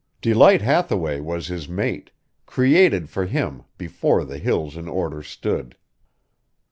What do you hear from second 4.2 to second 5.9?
the hills in order stood.